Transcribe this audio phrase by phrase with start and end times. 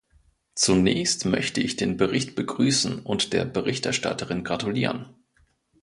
[0.55, 5.13] Zunächst möchte ich den Bericht begrüßen und der Berichterstatterin gratulieren.